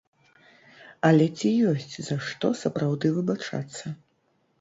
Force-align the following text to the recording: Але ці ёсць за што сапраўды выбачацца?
Але 1.09 1.27
ці 1.37 1.51
ёсць 1.71 1.93
за 2.07 2.17
што 2.29 2.51
сапраўды 2.63 3.13
выбачацца? 3.19 3.85